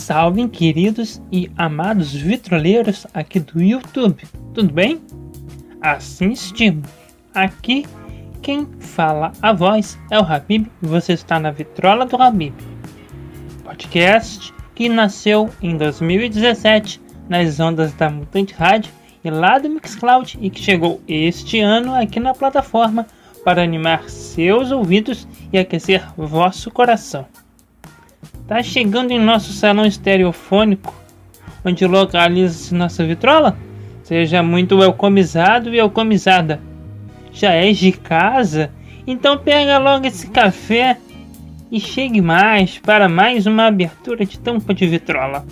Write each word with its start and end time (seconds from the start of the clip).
salve, 0.00 0.48
queridos 0.48 1.20
e 1.30 1.50
amados 1.58 2.12
vitroleiros 2.14 3.06
aqui 3.12 3.38
do 3.38 3.62
YouTube, 3.62 4.24
tudo 4.54 4.72
bem? 4.72 5.00
Assim 5.80 6.30
estimo. 6.30 6.82
Aqui 7.34 7.86
quem 8.40 8.66
fala 8.80 9.30
a 9.42 9.52
voz 9.52 9.98
é 10.10 10.18
o 10.18 10.24
Habib 10.24 10.66
e 10.82 10.86
você 10.86 11.12
está 11.12 11.38
na 11.38 11.50
Vitrola 11.50 12.06
do 12.06 12.16
Habib, 12.16 12.54
podcast 13.62 14.54
que 14.74 14.88
nasceu 14.88 15.50
em 15.60 15.76
2017 15.76 16.98
nas 17.28 17.60
ondas 17.60 17.92
da 17.92 18.08
Mutante 18.08 18.54
Rádio 18.54 18.90
e 19.22 19.30
lá 19.30 19.58
do 19.58 19.68
Mixcloud 19.68 20.38
e 20.40 20.48
que 20.48 20.62
chegou 20.62 21.02
este 21.06 21.60
ano 21.60 21.94
aqui 21.94 22.18
na 22.18 22.32
plataforma 22.32 23.06
para 23.44 23.62
animar 23.62 24.08
seus 24.08 24.72
ouvidos 24.72 25.28
e 25.52 25.58
aquecer 25.58 26.02
vosso 26.16 26.70
coração. 26.70 27.26
Tá 28.50 28.64
chegando 28.64 29.12
em 29.12 29.18
nosso 29.20 29.52
salão 29.52 29.86
estereofônico, 29.86 30.92
onde 31.64 31.86
localiza-se 31.86 32.74
nossa 32.74 33.06
vitrola? 33.06 33.56
Seja 34.02 34.42
muito 34.42 34.78
welcomizado 34.78 35.72
e 35.72 35.78
welcomizada. 35.78 36.60
Já 37.30 37.52
és 37.52 37.78
de 37.78 37.92
casa? 37.92 38.72
Então 39.06 39.38
pega 39.38 39.78
logo 39.78 40.04
esse 40.04 40.28
café 40.28 40.98
e 41.70 41.78
chegue 41.78 42.20
mais 42.20 42.76
para 42.76 43.08
mais 43.08 43.46
uma 43.46 43.66
abertura 43.66 44.26
de 44.26 44.36
tampa 44.36 44.74
de 44.74 44.84
vitrola. 44.84 45.46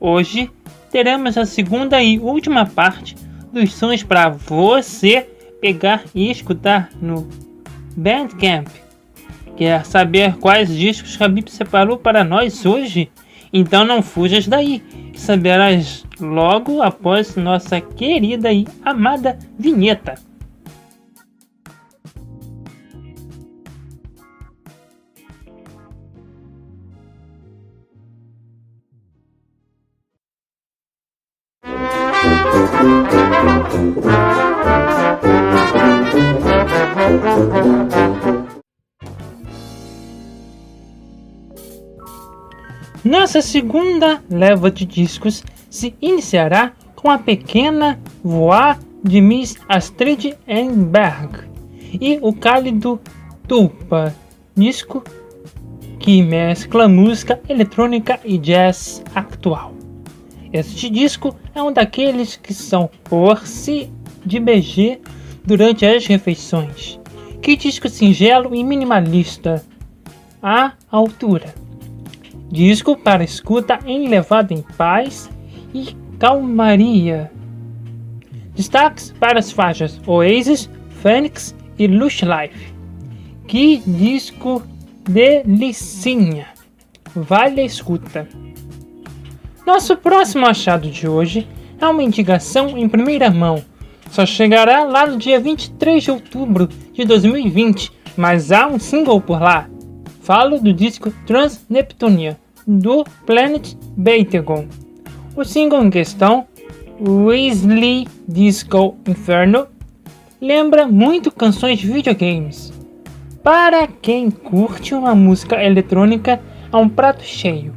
Hoje 0.00 0.50
teremos 0.90 1.36
a 1.36 1.44
segunda 1.44 2.02
e 2.02 2.18
última 2.18 2.64
parte 2.64 3.14
dos 3.52 3.74
sons 3.74 4.02
para 4.02 4.30
você 4.30 5.28
pegar 5.60 6.02
e 6.14 6.30
escutar 6.30 6.88
no 6.98 7.28
Bandcamp. 7.94 8.81
Quer 9.62 9.86
saber 9.86 10.38
quais 10.38 10.76
discos 10.76 11.22
Habib 11.22 11.46
separou 11.46 11.96
para 11.96 12.24
nós 12.24 12.66
hoje? 12.66 13.08
Então 13.52 13.84
não 13.84 14.02
fujas 14.02 14.48
daí, 14.48 14.80
que 15.12 15.20
saberás 15.20 16.04
logo 16.18 16.82
após 16.82 17.36
nossa 17.36 17.80
querida 17.80 18.52
e 18.52 18.66
amada 18.84 19.38
vinheta. 19.56 20.16
Nossa 43.12 43.42
segunda 43.42 44.24
leva 44.30 44.70
de 44.70 44.86
discos 44.86 45.44
se 45.68 45.94
iniciará 46.00 46.72
com 46.96 47.10
a 47.10 47.18
pequena 47.18 48.00
Voix 48.24 48.78
de 49.04 49.20
Miss 49.20 49.54
Astrid 49.68 50.32
Enberg 50.48 51.40
e 52.00 52.18
o 52.22 52.32
cálido 52.32 52.98
Tulpa, 53.46 54.14
disco 54.56 55.04
que 55.98 56.22
mescla 56.22 56.88
música 56.88 57.38
eletrônica 57.50 58.18
e 58.24 58.38
jazz 58.38 59.04
atual. 59.14 59.74
Este 60.50 60.88
disco 60.88 61.36
é 61.54 61.62
um 61.62 61.70
daqueles 61.70 62.36
que 62.36 62.54
são 62.54 62.88
por 63.04 63.46
si 63.46 63.92
de 64.24 64.40
BG 64.40 65.02
durante 65.44 65.84
as 65.84 66.06
refeições. 66.06 66.98
Que 67.42 67.56
disco 67.56 67.90
singelo 67.90 68.54
e 68.54 68.64
minimalista 68.64 69.62
à 70.42 70.72
altura 70.90 71.52
disco 72.52 72.94
para 72.94 73.24
escuta 73.24 73.78
em 73.86 74.08
levado 74.08 74.52
em 74.52 74.60
paz 74.76 75.30
e 75.72 75.96
calmaria. 76.18 77.32
Destaques 78.54 79.10
para 79.18 79.38
as 79.38 79.50
faixas 79.50 79.98
Oasis, 80.06 80.68
Phoenix 81.00 81.56
e 81.78 81.86
Lush 81.86 82.20
Life. 82.22 82.74
Que 83.48 83.78
disco 83.78 84.62
delicinha! 85.02 86.46
Vale 87.14 87.62
a 87.62 87.64
escuta. 87.64 88.28
Nosso 89.66 89.96
próximo 89.96 90.46
achado 90.46 90.90
de 90.90 91.08
hoje 91.08 91.48
é 91.80 91.86
uma 91.86 92.02
indicação 92.02 92.76
em 92.76 92.86
primeira 92.86 93.30
mão. 93.30 93.64
Só 94.10 94.26
chegará 94.26 94.84
lá 94.84 95.06
no 95.06 95.16
dia 95.16 95.40
23 95.40 96.02
de 96.02 96.10
outubro 96.10 96.68
de 96.92 97.04
2020, 97.06 97.90
mas 98.14 98.52
há 98.52 98.66
um 98.66 98.78
single 98.78 99.22
por 99.22 99.40
lá. 99.40 99.70
Falo 100.20 100.60
do 100.60 100.72
disco 100.72 101.10
Transneptunia, 101.26 102.38
do 102.66 103.04
Planet 103.26 103.74
Betegon. 103.96 104.66
O 105.36 105.44
single 105.44 105.84
em 105.84 105.90
questão, 105.90 106.46
Weasley 107.00 108.06
Disco 108.28 108.96
Inferno, 109.06 109.66
lembra 110.40 110.86
muito 110.86 111.30
canções 111.30 111.78
de 111.78 111.86
videogames. 111.86 112.72
Para 113.42 113.86
quem 113.86 114.30
curte 114.30 114.94
uma 114.94 115.14
música 115.14 115.62
eletrônica, 115.62 116.40
é 116.72 116.76
um 116.76 116.88
prato 116.88 117.24
cheio. 117.24 117.74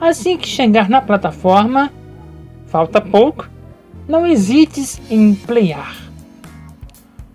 Assim 0.00 0.36
que 0.36 0.48
chegar 0.48 0.88
na 0.88 1.00
plataforma, 1.00 1.92
falta 2.66 3.00
pouco, 3.00 3.48
não 4.08 4.26
hesites 4.26 5.00
em 5.10 5.34
playar. 5.34 5.96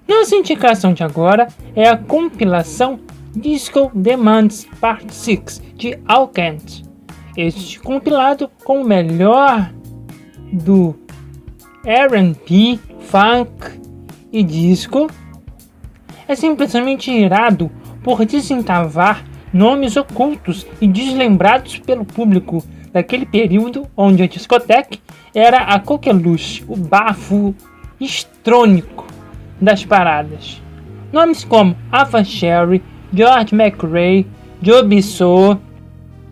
Nossa 0.08 0.36
indicação 0.36 0.94
de 0.94 1.04
agora 1.04 1.48
é 1.76 1.88
a 1.88 1.98
compilação 1.98 2.98
Disco 3.36 3.92
Demands 3.94 4.66
Part 4.80 5.12
6 5.12 5.62
de 5.76 6.00
Alkent. 6.06 6.84
Este 7.36 7.80
compilado 7.82 8.50
com 8.64 8.82
o 8.82 8.86
melhor 8.86 9.74
do 10.54 10.96
R&B, 11.86 12.80
funk 13.02 13.82
e 14.32 14.42
disco 14.42 15.10
é 16.30 16.34
simplesmente 16.34 17.12
irado 17.12 17.70
por 18.02 18.26
desencavar 18.26 19.26
nomes 19.52 19.98
ocultos 19.98 20.66
e 20.80 20.88
deslembrados 20.88 21.78
pelo 21.80 22.06
público 22.06 22.64
daquele 22.94 23.26
período 23.26 23.86
onde 23.98 24.24
a 24.24 24.28
discoteca 24.28 24.98
era 25.34 25.58
a 25.58 25.80
coqueluche, 25.80 26.64
o 26.70 26.78
bafo 26.78 27.54
estrônico 28.00 29.06
das 29.60 29.84
paradas. 29.84 30.62
Nomes 31.12 31.44
como 31.44 31.76
Ava 31.92 32.24
Sherry, 32.24 32.82
George 33.16 33.56
McRae, 33.56 34.28
Joe 34.62 34.84
Bissau, 34.84 35.60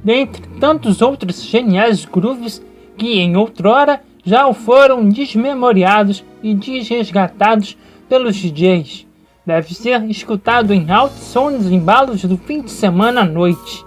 dentre 0.04 0.42
tantos 0.60 1.02
outros 1.02 1.42
geniais 1.44 2.04
grooves 2.06 2.62
que 2.98 3.20
em 3.20 3.38
outrora 3.38 4.02
já 4.24 4.52
foram 4.54 5.08
desmemoriados 5.08 6.24
e 6.42 6.54
desresgatados 6.54 7.78
pelos 8.10 8.36
DJs. 8.36 9.08
Deve 9.46 9.74
ser 9.74 10.04
escutado 10.10 10.74
em 10.74 10.90
altos 10.90 11.24
sons 11.24 11.66
embalos 11.66 12.24
do 12.24 12.38
fim 12.38 12.62
de 12.62 12.72
semana 12.72 13.22
à 13.22 13.26
noite. 13.26 13.86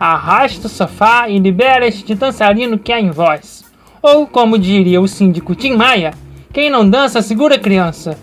Arrasta 0.00 0.66
o 0.66 0.70
sofá 0.70 1.28
e 1.28 1.38
libera 1.38 1.86
este 1.86 2.14
dançarino 2.14 2.78
que 2.78 2.92
há 2.92 3.00
em 3.00 3.10
voz. 3.10 3.64
Ou, 4.02 4.26
como 4.26 4.58
diria 4.58 5.00
o 5.00 5.08
síndico 5.08 5.54
Tim 5.54 5.76
Maia, 5.76 6.12
quem 6.52 6.70
não 6.70 6.88
dança 6.88 7.20
segura 7.20 7.58
criança. 7.58 8.18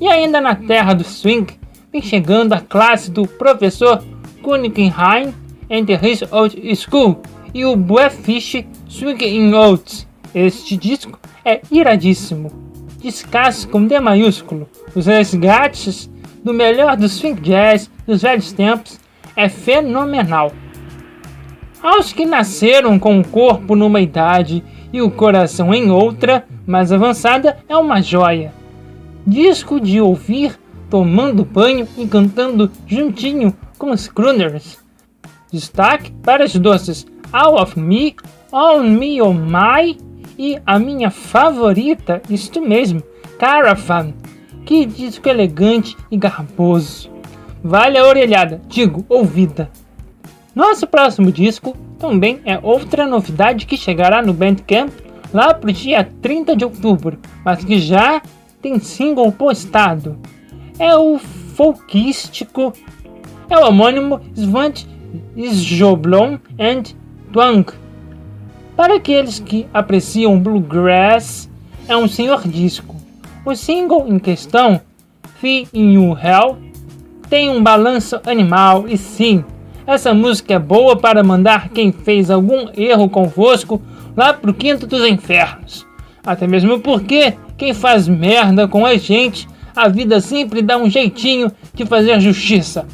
E 0.00 0.08
ainda 0.08 0.40
na 0.40 0.54
terra 0.54 0.94
do 0.94 1.04
swing, 1.04 1.46
chegando 2.02 2.52
a 2.52 2.60
classe 2.60 3.10
do 3.10 3.26
professor 3.26 4.02
Guggenheim 4.42 5.34
and 5.70 5.86
His 6.02 6.22
Old 6.30 6.56
School 6.76 7.20
e 7.52 7.64
o 7.64 7.76
Buefish 7.76 8.64
Swing 8.88 9.24
in 9.24 9.54
Oats. 9.54 10.06
Este 10.34 10.76
disco 10.76 11.18
é 11.44 11.60
iradíssimo. 11.70 12.52
Descasque 13.00 13.70
com 13.70 13.86
D 13.86 13.98
maiúsculo. 14.00 14.68
Os 14.94 15.06
resgates 15.06 16.10
do 16.44 16.52
melhor 16.52 16.96
do 16.96 17.08
swing 17.08 17.40
jazz 17.40 17.90
dos 18.06 18.22
velhos 18.22 18.52
tempos 18.52 19.00
é 19.34 19.48
fenomenal. 19.48 20.52
Aos 21.82 22.12
que 22.12 22.24
nasceram 22.24 22.98
com 22.98 23.20
o 23.20 23.26
corpo 23.26 23.76
numa 23.76 24.00
idade 24.00 24.62
e 24.92 25.00
o 25.02 25.10
coração 25.10 25.74
em 25.74 25.90
outra, 25.90 26.46
mais 26.66 26.90
avançada, 26.90 27.58
é 27.68 27.76
uma 27.76 28.00
joia. 28.00 28.52
Disco 29.26 29.80
de 29.80 30.00
ouvir 30.00 30.58
tomando 30.90 31.44
banho 31.44 31.86
e 31.96 32.06
cantando 32.06 32.70
juntinho 32.86 33.56
com 33.78 33.90
os 33.90 34.08
crooners. 34.08 34.78
Destaque 35.52 36.10
para 36.22 36.44
os 36.44 36.54
doces 36.54 37.06
All 37.32 37.60
of 37.60 37.78
Me, 37.78 38.14
All 38.52 38.82
Me 38.82 39.20
Oh 39.20 39.32
My 39.32 39.96
e 40.38 40.58
a 40.66 40.78
minha 40.78 41.10
favorita, 41.10 42.20
isto 42.28 42.60
mesmo, 42.60 43.02
Caravan. 43.38 44.12
Que 44.64 44.84
disco 44.84 45.28
elegante 45.28 45.96
e 46.10 46.16
garboso. 46.16 47.10
Vale 47.62 47.98
a 47.98 48.04
orelhada, 48.04 48.60
digo, 48.68 49.04
ouvida. 49.08 49.70
Nosso 50.54 50.86
próximo 50.86 51.30
disco 51.30 51.76
também 51.98 52.40
é 52.44 52.58
outra 52.62 53.06
novidade 53.06 53.66
que 53.66 53.76
chegará 53.76 54.22
no 54.22 54.32
Bandcamp 54.32 54.90
lá 55.32 55.54
pro 55.54 55.72
dia 55.72 56.08
30 56.22 56.56
de 56.56 56.64
outubro, 56.64 57.18
mas 57.44 57.64
que 57.64 57.78
já 57.78 58.20
tem 58.60 58.78
single 58.78 59.30
postado 59.30 60.18
é 60.78 60.96
o 60.96 61.18
folkístico, 61.18 62.72
é 63.48 63.56
o 63.58 63.68
homônimo 63.68 64.20
Svant 64.34 64.84
Sjoblom 65.36 66.38
and 66.58 66.94
Twang, 67.32 67.66
Para 68.76 68.96
aqueles 68.96 69.38
que 69.38 69.66
apreciam 69.72 70.38
bluegrass, 70.38 71.48
é 71.88 71.96
um 71.96 72.08
senhor 72.08 72.46
disco. 72.46 72.94
O 73.44 73.54
single 73.54 74.06
em 74.08 74.18
questão, 74.18 74.80
Fee 75.40 75.68
in 75.72 75.92
You 75.92 76.18
Hell, 76.18 76.58
tem 77.28 77.48
um 77.50 77.62
balanço 77.62 78.20
animal 78.26 78.86
e 78.88 78.96
sim, 78.98 79.44
essa 79.86 80.12
música 80.12 80.54
é 80.54 80.58
boa 80.58 80.96
para 80.96 81.22
mandar 81.22 81.68
quem 81.68 81.92
fez 81.92 82.30
algum 82.30 82.68
erro 82.76 83.08
convosco 83.08 83.80
lá 84.16 84.32
pro 84.32 84.52
quinto 84.52 84.86
dos 84.86 85.06
infernos. 85.06 85.86
Até 86.24 86.46
mesmo 86.46 86.80
porque 86.80 87.34
quem 87.56 87.72
faz 87.72 88.08
merda 88.08 88.66
com 88.66 88.84
a 88.84 88.96
gente, 88.96 89.48
a 89.76 89.88
vida 89.88 90.20
sempre 90.20 90.62
dá 90.62 90.78
um 90.78 90.88
jeitinho 90.88 91.52
de 91.74 91.84
fazer 91.84 92.18
justiça. 92.18 92.86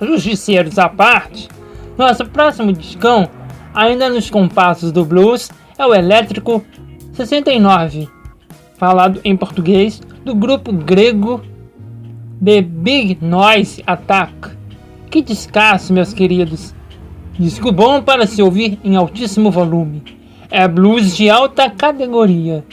Justiceiros 0.00 0.76
à 0.76 0.88
parte, 0.88 1.48
nosso 1.96 2.26
próximo 2.26 2.72
discão, 2.72 3.30
ainda 3.72 4.10
nos 4.10 4.28
compassos 4.28 4.90
do 4.90 5.04
blues, 5.04 5.48
é 5.78 5.86
o 5.86 5.94
Elétrico 5.94 6.64
69, 7.12 8.08
falado 8.76 9.20
em 9.22 9.36
português, 9.36 10.02
do 10.24 10.34
grupo 10.34 10.72
grego 10.72 11.40
The 12.44 12.62
Big 12.62 13.18
Noise 13.20 13.84
Attack. 13.86 14.50
Que 15.08 15.22
descasso, 15.22 15.92
meus 15.92 16.12
queridos! 16.12 16.74
Disco 17.38 17.70
bom 17.70 18.02
para 18.02 18.26
se 18.26 18.42
ouvir 18.42 18.78
em 18.82 18.96
altíssimo 18.96 19.50
volume. 19.52 20.02
É 20.50 20.66
blues 20.66 21.16
de 21.16 21.30
alta 21.30 21.70
categoria, 21.70 22.64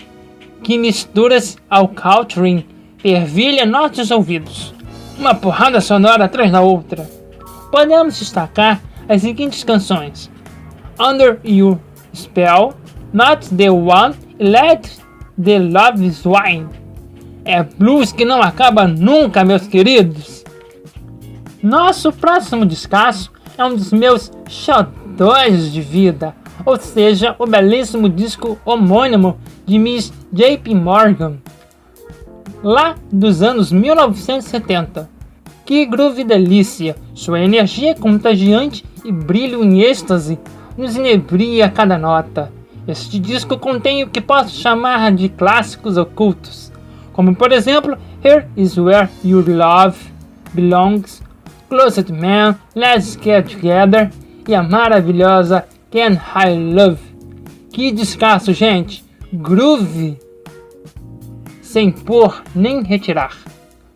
que 0.63 0.77
misturas 0.77 1.57
ao 1.69 1.87
country 1.87 2.65
fervilha 2.99 3.65
nossos 3.65 4.11
ouvidos. 4.11 4.73
Uma 5.17 5.33
porrada 5.33 5.81
sonora 5.81 6.25
atrás 6.25 6.51
da 6.51 6.61
outra. 6.61 7.09
Podemos 7.71 8.17
destacar 8.19 8.81
as 9.07 9.21
seguintes 9.21 9.63
canções: 9.63 10.29
Under 10.99 11.39
Your 11.43 11.77
Spell, 12.13 12.73
Not 13.11 13.49
the 13.55 13.69
One, 13.69 14.15
Let 14.39 14.89
the 15.41 15.59
Love 15.59 16.11
Swine. 16.11 16.67
É 17.43 17.63
blues 17.63 18.11
que 18.11 18.25
não 18.25 18.41
acaba 18.41 18.87
nunca, 18.87 19.43
meus 19.43 19.65
queridos. 19.67 20.43
Nosso 21.63 22.11
próximo 22.11 22.65
descasso 22.65 23.31
é 23.57 23.65
um 23.65 23.75
dos 23.75 23.91
meus 23.91 24.31
xodóis 24.47 25.71
de 25.71 25.81
vida, 25.81 26.33
ou 26.65 26.77
seja, 26.77 27.35
o 27.37 27.45
belíssimo 27.45 28.07
disco 28.07 28.57
homônimo 28.63 29.37
de 29.65 29.77
Miss 29.77 30.13
J.P. 30.31 30.75
Morgan, 30.75 31.37
lá 32.63 32.95
dos 33.11 33.41
anos 33.41 33.71
1970. 33.71 35.09
Que 35.65 35.85
groove 35.85 36.23
delícia! 36.23 36.95
Sua 37.13 37.39
energia 37.39 37.91
é 37.91 37.95
contagiante 37.95 38.83
e 39.05 39.11
brilho 39.11 39.63
em 39.63 39.81
êxtase 39.81 40.39
nos 40.77 40.95
inebria 40.95 41.65
a 41.65 41.69
cada 41.69 41.97
nota. 41.97 42.51
Este 42.87 43.19
disco 43.19 43.57
contém 43.57 44.03
o 44.03 44.09
que 44.09 44.21
posso 44.21 44.55
chamar 44.55 45.11
de 45.11 45.29
clássicos 45.29 45.97
ocultos 45.97 46.69
como 47.19 47.35
por 47.35 47.51
exemplo 47.51 47.97
Here 48.23 48.47
is 48.55 48.77
Where 48.77 49.09
Your 49.25 49.43
Love 49.45 49.97
Belongs, 50.53 51.21
Closet 51.67 52.13
Man, 52.13 52.57
Let's 52.73 53.19
Get 53.21 53.51
Together 53.51 54.09
e 54.47 54.55
a 54.55 54.63
maravilhosa 54.63 55.65
Can 55.91 56.13
I 56.33 56.73
Love. 56.73 57.01
Que 57.73 57.91
descasso, 57.91 58.53
gente! 58.53 59.03
Groove! 59.33 60.17
Sem 61.69 61.91
pôr 61.91 62.41
nem 62.55 62.81
retirar. 62.81 63.37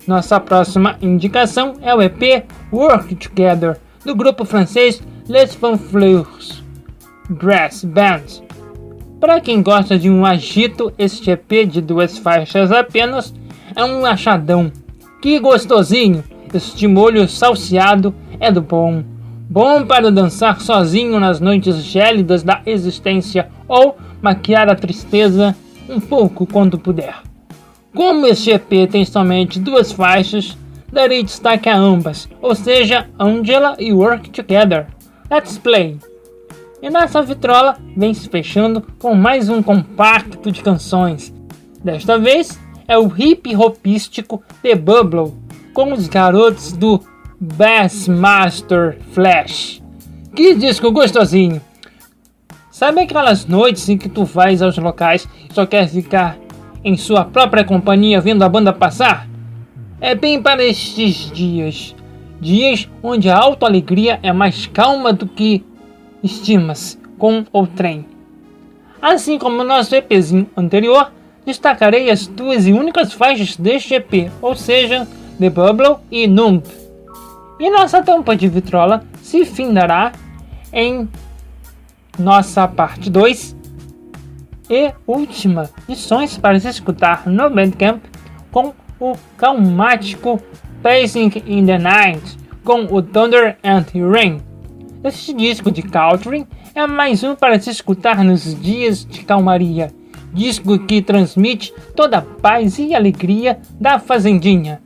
Nossa 0.05 0.39
próxima 0.39 0.95
indicação 1.01 1.73
é 1.81 1.91
o 1.91 2.03
EP 2.03 2.45
Work 2.71 3.15
Together, 3.15 3.79
do 4.05 4.15
grupo 4.15 4.45
francês 4.45 5.01
Les 5.27 5.55
Fanfleurs 5.55 6.63
Brass 7.27 7.83
Band. 7.83 8.43
Para 9.19 9.41
quem 9.41 9.63
gosta 9.63 9.97
de 9.97 10.07
um 10.07 10.23
agito, 10.23 10.93
este 10.99 11.31
EP 11.31 11.67
de 11.67 11.81
duas 11.81 12.15
faixas 12.19 12.71
apenas 12.71 13.33
é 13.75 13.83
um 13.83 14.05
achadão. 14.05 14.71
Que 15.19 15.39
gostosinho! 15.39 16.23
Este 16.53 16.85
molho 16.85 17.27
salseado 17.27 18.13
é 18.39 18.51
do 18.51 18.61
bom. 18.61 19.03
Bom 19.49 19.83
para 19.83 20.11
dançar 20.11 20.61
sozinho 20.61 21.19
nas 21.19 21.39
noites 21.39 21.77
gélidas 21.77 22.43
da 22.43 22.61
existência 22.67 23.49
ou 23.67 23.97
maquiar 24.21 24.69
a 24.69 24.75
tristeza 24.75 25.55
um 25.89 25.99
pouco 25.99 26.45
quando 26.45 26.77
puder. 26.77 27.32
Como 27.95 28.25
este 28.25 28.49
EP 28.49 28.89
tem 28.89 29.05
somente 29.05 29.59
duas 29.59 29.91
faixas, 29.91 30.57
darei 30.91 31.21
destaque 31.21 31.69
a 31.69 31.77
ambas, 31.77 32.27
ou 32.41 32.55
seja, 32.55 33.07
Angela 33.19 33.75
e 33.77 33.93
Work 33.93 34.31
Together. 34.31 34.87
Let's 35.29 35.59
play! 35.59 35.99
E 36.81 36.89
nossa 36.89 37.21
vitrola 37.21 37.77
vem 37.95 38.11
se 38.13 38.27
fechando 38.27 38.81
com 38.97 39.13
mais 39.13 39.47
um 39.47 39.61
compacto 39.61 40.51
de 40.51 40.63
canções. 40.63 41.31
Desta 41.83 42.17
vez 42.17 42.59
é 42.87 42.97
o 42.97 43.11
hip 43.15 43.55
hopístico 43.55 44.43
The 44.63 44.73
Bubble, 44.73 45.33
com 45.71 45.93
os 45.93 46.07
garotos 46.07 46.73
do 46.73 46.99
Bassmaster 47.39 48.97
Flash. 49.11 49.83
Que 50.35 50.55
disco 50.55 50.91
gostosinho! 50.91 51.61
Sabe 52.71 53.01
aquelas 53.01 53.45
noites 53.45 53.87
em 53.87 53.99
que 53.99 54.09
tu 54.09 54.25
vais 54.25 54.63
aos 54.63 54.77
locais 54.79 55.27
e 55.47 55.53
só 55.53 55.63
quer 55.63 55.87
ficar 55.87 56.37
em 56.83 56.97
sua 56.97 57.23
própria 57.23 57.63
companhia 57.63 58.19
vendo 58.19 58.43
a 58.43 58.49
banda 58.49 58.73
passar? 58.73 59.27
É 60.01 60.13
bem 60.13 60.41
para 60.41 60.63
estes 60.63 61.31
dias. 61.31 61.95
Dias 62.41 62.89
onde 63.01 63.29
a 63.29 63.37
autoalegria 63.37 64.19
é 64.21 64.33
mais 64.33 64.67
calma 64.67 65.13
do 65.13 65.25
que 65.25 65.63
estimas 66.21 66.99
com 67.17 67.45
o 67.53 67.65
trem. 67.65 68.05
Assim 69.01 69.37
como 69.37 69.57
no 69.57 69.63
nosso 69.63 69.95
EPzinho 69.95 70.49
anterior, 70.55 71.11
destacarei 71.45 72.09
as 72.09 72.27
duas 72.27 72.67
e 72.67 72.73
únicas 72.73 73.13
faixas 73.13 73.55
deste 73.55 73.93
EP, 73.93 74.31
ou 74.41 74.55
seja, 74.55 75.07
The 75.39 75.49
Bubble 75.49 75.97
e 76.11 76.27
Numb. 76.27 76.63
E 77.59 77.69
nossa 77.69 78.01
tampa 78.01 78.35
de 78.35 78.47
vitrola 78.47 79.03
se 79.21 79.45
findará 79.45 80.11
em 80.71 81.07
nossa 82.17 82.67
parte 82.67 83.09
2 83.09 83.55
e 84.69 84.93
última 85.05 85.69
lições 85.87 86.37
para 86.37 86.59
se 86.59 86.69
escutar 86.69 87.27
no 87.27 87.49
Bandcamp 87.49 88.03
com 88.51 88.73
o 88.99 89.13
calmático 89.37 90.41
Pacing 90.81 91.31
in 91.45 91.65
the 91.65 91.77
Night 91.77 92.37
com 92.63 92.85
o 92.85 93.01
Thunder 93.01 93.57
and 93.63 93.85
Rain. 93.93 94.41
Este 95.03 95.33
disco 95.33 95.69
de 95.69 95.81
country 95.81 96.47
é 96.73 96.87
mais 96.87 97.23
um 97.23 97.35
para 97.35 97.59
se 97.59 97.69
escutar 97.69 98.23
nos 98.23 98.55
dias 98.61 99.05
de 99.05 99.23
calmaria. 99.23 99.91
Disco 100.31 100.79
que 100.79 101.01
transmite 101.01 101.73
toda 101.95 102.19
a 102.19 102.21
paz 102.21 102.79
e 102.79 102.95
alegria 102.95 103.59
da 103.79 103.99
fazendinha. 103.99 104.81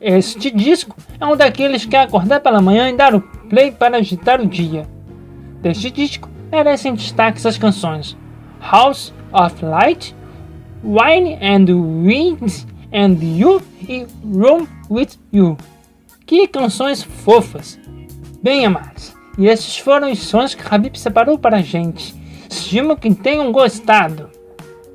Este 0.00 0.50
disco 0.50 0.94
é 1.18 1.26
um 1.26 1.36
daqueles 1.36 1.84
que 1.84 1.96
é 1.96 2.02
acordar 2.02 2.40
pela 2.40 2.60
manhã 2.60 2.88
e 2.88 2.96
dar 2.96 3.14
o 3.14 3.20
play 3.20 3.72
para 3.72 3.96
agitar 3.96 4.40
o 4.40 4.46
dia. 4.46 4.86
Deste 5.60 5.90
disco 5.90 6.28
merecem 6.52 6.94
destaque 6.94 7.46
as 7.46 7.58
canções 7.58 8.16
House 8.60 9.12
of 9.32 9.64
Light, 9.64 10.14
Wine 10.82 11.38
and 11.42 11.66
Winds 12.04 12.66
and 12.92 13.18
You 13.22 13.62
e 13.88 14.06
Room 14.24 14.66
with 14.90 15.18
You. 15.32 15.56
Que 16.26 16.46
canções 16.46 17.02
fofas, 17.02 17.78
bem 18.42 18.66
amadas. 18.66 19.14
E 19.38 19.46
esses 19.46 19.78
foram 19.78 20.10
os 20.10 20.18
sons 20.18 20.54
que 20.54 20.62
Habib 20.68 20.96
separou 20.96 21.38
para 21.38 21.58
a 21.58 21.62
gente. 21.62 22.14
Estimo 22.50 22.96
que 22.96 23.14
tenham 23.14 23.52
gostado. 23.52 24.30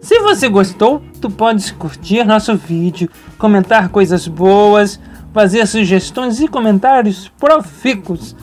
Se 0.01 0.20
você 0.20 0.50
gostou, 0.50 1.01
tu 1.22 1.29
podes 1.29 1.72
curtir 1.72 2.25
nosso 2.25 2.58
vídeo, 2.58 3.10
comentar 3.38 3.88
coisas 3.88 4.27
boas, 4.27 5.00
fazer 5.34 5.65
sugestões 5.65 6.41
e 6.41 6.48
comentários 6.48 7.29
profícuos. 7.39 8.36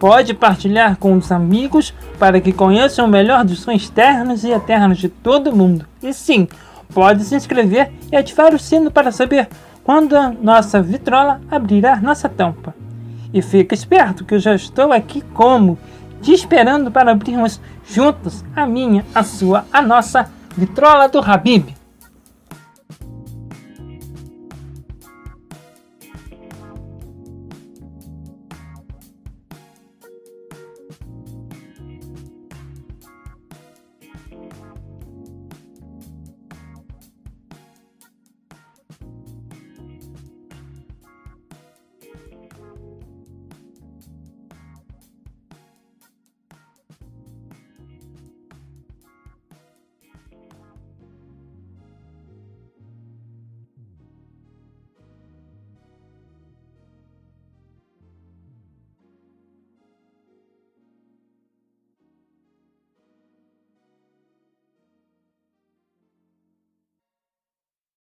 Pode 0.00 0.32
partilhar 0.32 0.96
com 0.96 1.14
os 1.14 1.30
amigos 1.30 1.92
para 2.18 2.40
que 2.40 2.54
conheçam 2.54 3.04
o 3.04 3.08
melhor 3.08 3.44
dos 3.44 3.60
sons 3.60 3.90
ternos 3.90 4.44
e 4.44 4.50
eternos 4.50 4.96
de 4.96 5.10
todo 5.10 5.54
mundo. 5.54 5.84
E 6.02 6.14
sim, 6.14 6.48
pode 6.94 7.22
se 7.22 7.34
inscrever 7.34 7.92
e 8.10 8.16
ativar 8.16 8.54
o 8.54 8.58
sino 8.58 8.90
para 8.90 9.12
saber 9.12 9.46
quando 9.84 10.16
a 10.16 10.30
nossa 10.30 10.80
vitrola 10.80 11.42
abrirá 11.50 12.00
nossa 12.00 12.30
tampa. 12.30 12.74
E 13.30 13.42
fica 13.42 13.74
esperto 13.74 14.24
que 14.24 14.34
eu 14.34 14.40
já 14.40 14.54
estou 14.54 14.90
aqui 14.90 15.20
como, 15.34 15.78
te 16.22 16.32
esperando 16.32 16.90
para 16.90 17.12
abrirmos 17.12 17.60
juntos 17.86 18.42
a 18.56 18.64
minha, 18.64 19.04
a 19.14 19.22
sua, 19.22 19.66
a 19.70 19.82
nossa 19.82 20.30
vitrola 20.56 21.10
do 21.10 21.18
Habib. 21.18 21.79